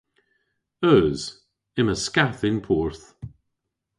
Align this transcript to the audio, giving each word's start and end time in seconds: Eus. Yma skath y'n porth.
Eus. 0.93 1.21
Yma 1.79 1.95
skath 2.05 2.41
y'n 2.49 2.59
porth. 2.65 3.05